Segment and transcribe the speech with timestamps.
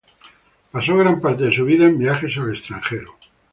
[0.71, 3.11] Pasó gran parte de su vida en viajes al extranjero.